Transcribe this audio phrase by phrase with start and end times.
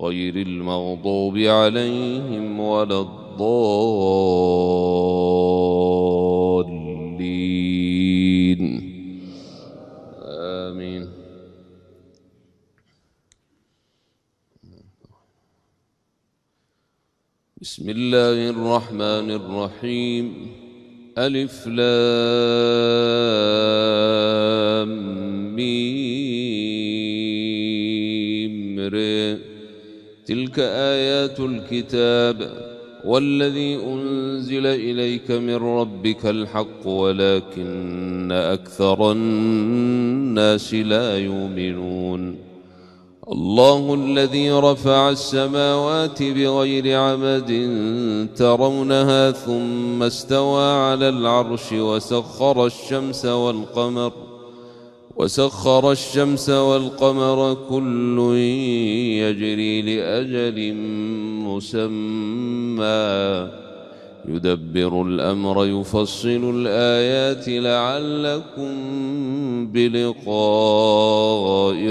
[0.00, 3.40] غير المغضوب عليهم ولا الضالين.
[10.22, 11.08] آمين.
[17.62, 20.50] بسم الله الرحمن الرحيم.
[21.18, 21.90] ألف لام
[25.56, 26.00] ميم
[28.80, 29.49] ر
[30.30, 32.52] تلك آيات الكتاب
[33.04, 42.36] والذي أنزل إليك من ربك الحق ولكن أكثر الناس لا يؤمنون.
[43.32, 47.50] الله الذي رفع السماوات بغير عمد
[48.36, 54.29] ترونها ثم استوى على العرش وسخر الشمس والقمر
[55.16, 58.34] وسخر الشمس والقمر كل
[59.20, 60.74] يجري لأجل
[61.44, 62.80] مسمى.
[64.28, 68.72] يدبر الأمر يفصل الآيات لعلكم
[69.72, 70.26] بلقاء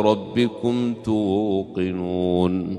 [0.00, 2.78] ربكم توقنون.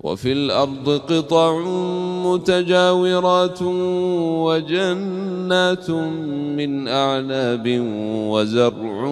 [0.00, 1.58] وفي الأرض قطع
[2.26, 3.62] متجاورات
[4.42, 5.90] وجنات
[6.56, 7.78] من أعناب
[8.30, 9.04] وزرع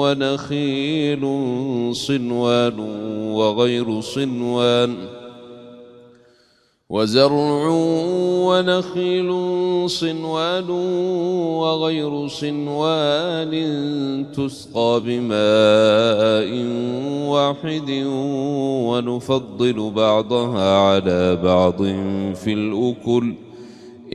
[0.00, 1.20] ونخيل
[1.94, 2.78] صنوان
[3.30, 4.96] وغير صنوان
[6.90, 7.68] وزرع
[8.48, 9.30] ونخيل
[9.90, 10.70] صنوان
[11.60, 13.52] وغير صنوان
[14.36, 16.50] تسقى بماء
[17.28, 17.90] واحد
[18.88, 21.82] ونفضل بعضها على بعض
[22.34, 23.34] في الأكل.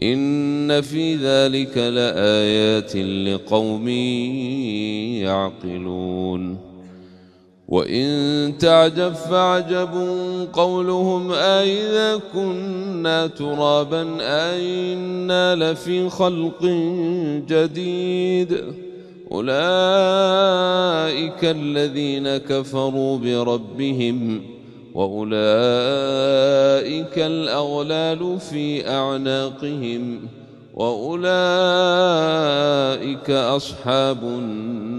[0.03, 3.87] إن في ذلك لآيات لقوم
[5.25, 6.68] يعقلون.
[7.69, 9.89] وإن تعجب فعجب
[10.53, 16.65] قولهم أئذا كنا ترابا أئنا لفي خلق
[17.47, 18.57] جديد
[19.31, 19.49] أولئك
[21.43, 24.41] الذين كفروا بربهم
[24.93, 25.39] وأولئك
[27.17, 30.19] الأغلال في أعناقهم
[30.73, 31.29] وأولئك
[33.29, 34.98] أصحاب النار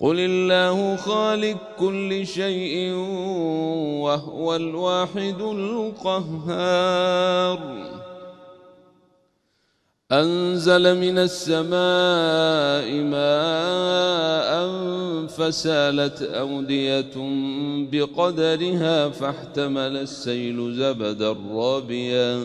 [0.00, 2.92] قل الله خالق كل شيء
[4.00, 6.80] وهو الواحد القهار
[10.12, 14.50] أنزل من السماء ماء
[15.26, 17.12] فسالت أودية
[17.92, 22.44] بقدرها فاحتمل السيل زبدا رابيا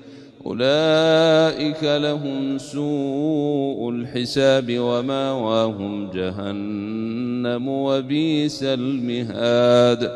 [0.45, 10.11] أولئك لهم سوء الحساب وماواهم جهنم وبئس المهاد.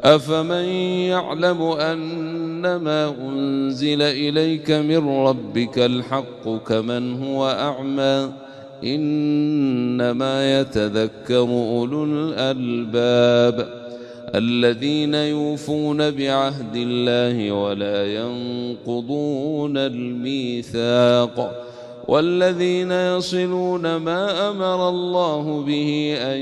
[0.00, 0.64] أفمن
[1.08, 8.30] يعلم أنما أنزل إليك من ربك الحق كمن هو أعمى؟
[8.84, 13.85] إنما يتذكر أولو الألباب.
[14.34, 21.66] الذين يوفون بعهد الله ولا ينقضون الميثاق
[22.08, 26.40] والذين يصلون ما أمر الله به أن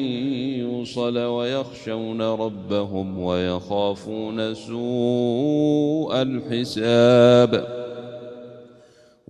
[0.60, 7.83] يوصل ويخشون ربهم ويخافون سوء الحساب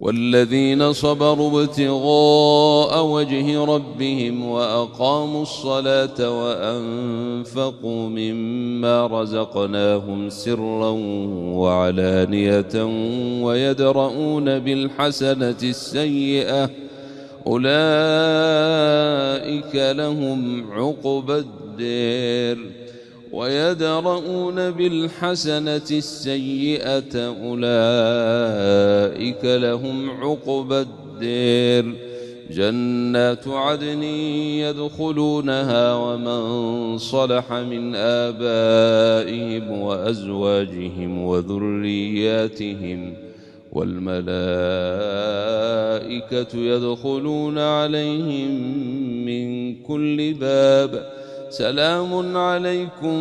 [0.05, 10.91] والذين صبروا ابتغاء وجه ربهم وأقاموا الصلاة وأنفقوا مما رزقناهم سرا
[11.57, 12.85] وعلانية
[13.45, 16.71] ويدرؤون بالحسنة السيئة
[17.47, 17.65] أولئك
[19.75, 22.84] لهم عقبى الدير
[23.35, 27.15] ويدرؤون بالحسنة السيئة
[27.45, 28.65] أولئك
[29.45, 31.95] لهم عقبى الدير.
[32.51, 34.03] جنات عدن
[34.63, 43.15] يدخلونها ومن صلح من آبائهم وأزواجهم وذرياتهم
[43.73, 44.19] والملائكة
[46.59, 48.51] يدخلون عليهم
[49.27, 51.24] من كل باب
[51.59, 53.17] سلام عليكم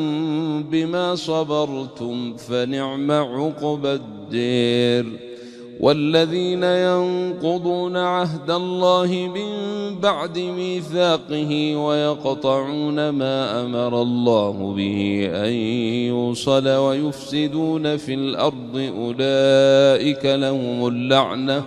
[0.64, 5.06] بما صبرتم فنعم عقبى الدير.
[5.80, 9.50] والذين ينقضون عهد الله من
[10.00, 15.54] بعد ميثاقه ويقطعون ما أمر الله به أن
[16.10, 21.64] يوصل ويفسدون في الأرض أولئك لهم اللعنة.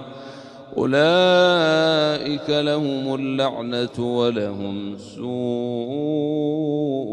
[0.79, 5.27] أولئك لهم اللعنة ولهم سوء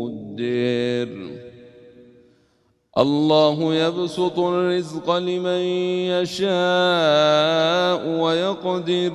[0.08, 1.34] الدير.
[2.98, 5.62] الله يبسط الرزق لمن
[6.22, 9.14] يشاء ويقدر.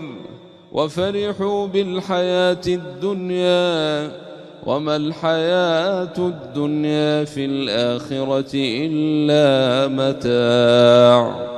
[0.72, 4.12] وفرحوا بالحياة الدنيا
[4.66, 11.57] وما الحياة الدنيا في الآخرة إلا متاع.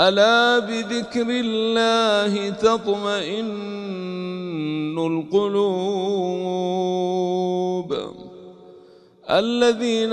[0.00, 3.48] ألا بذكر الله تطمئن
[4.98, 5.90] القلوب
[9.30, 10.12] الذين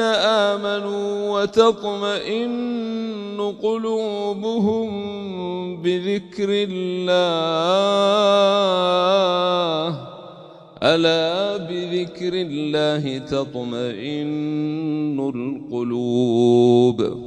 [0.51, 4.87] آمنوا وتطمئن قلوبهم
[5.81, 6.87] بذكر الله
[10.83, 17.26] ألا بذكر الله تطمئن القلوب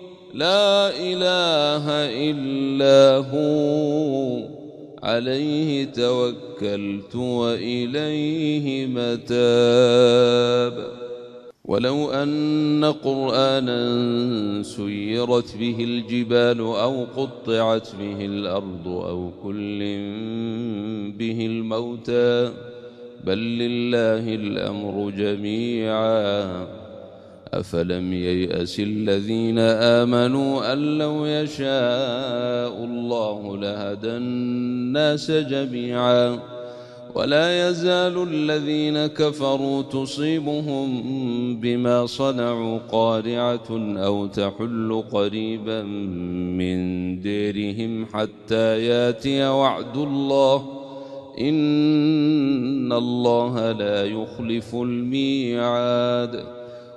[0.33, 1.89] لا إله
[2.29, 4.41] إلا هو.
[5.03, 10.87] عليه توكلت وإليه متاب.
[11.65, 19.79] ولو أن قرآنا سيرت به الجبال أو قطعت به الأرض أو كل
[21.17, 22.51] به الموتى.
[23.23, 26.80] بل لله الأمر جميعا.
[27.53, 36.39] أفلم ييأس الذين آمنوا أن لو يشاء الله لهدى الناس جميعا
[37.15, 40.89] ولا يزال الذين كفروا تصيبهم
[41.59, 46.77] بما صنعوا قارعة أو تحل قريبا من
[47.21, 50.81] ديرهم حتى ياتي وعد الله
[51.39, 56.60] إن الله لا يخلف الميعاد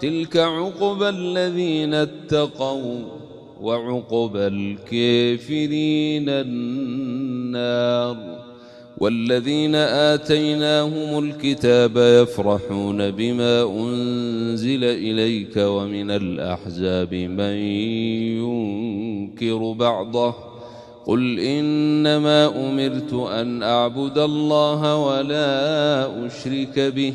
[0.00, 2.98] تلك عقبى الذين اتقوا
[3.60, 8.16] وعقبى الكافرين النار
[8.98, 17.54] والذين آتيناهم الكتاب يفرحون بما أنزل إليك ومن الأحزاب من
[18.42, 20.34] ينكر بعضه
[21.06, 27.14] قل إنما أمرت أن أعبد الله ولا أشرك به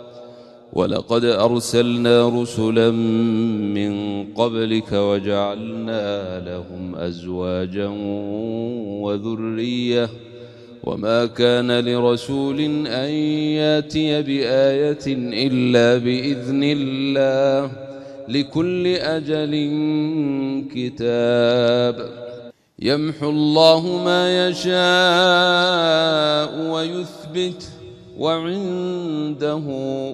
[0.73, 7.87] ولقد أرسلنا رسلا من قبلك وجعلنا لهم أزواجا
[9.01, 10.09] وذرية.
[10.83, 13.09] وما كان لرسول أن
[13.59, 17.71] يأتي بآية إلا بإذن الله.
[18.27, 19.53] لكل أجل
[20.75, 22.09] كتاب.
[22.79, 24.81] يمحو الله ما يشاء
[26.71, 27.80] ويثبت.
[28.21, 29.63] وعنده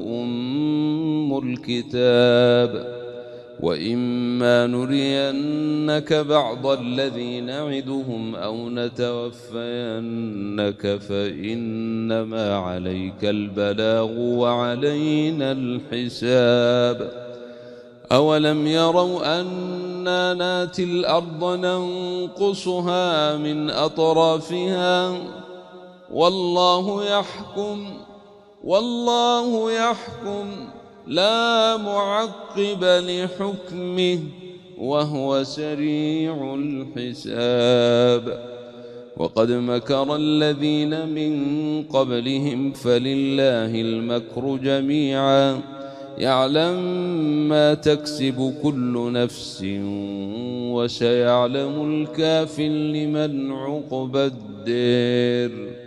[0.07, 2.97] أم الكتاب
[3.59, 9.67] وإما نرينك بعض الذي نعدهم أو نتوفينك
[11.09, 17.11] فإنما عليك البلاغ وعلينا الحساب
[18.11, 25.17] أولم يروا أنا ناتي الأرض ننقصها من أطرافها
[26.13, 27.85] والله يحكم
[28.63, 30.45] والله يحكم.
[31.07, 34.19] لا معقب لحكمه
[34.77, 38.47] وهو سريع الحساب.
[39.17, 45.61] وقد مكر الذين من قبلهم فلله المكر جميعا.
[46.17, 46.79] يعلم
[47.49, 49.63] ما تكسب كل نفس
[50.73, 55.86] وسيعلم الكافر لمن عقب الدير.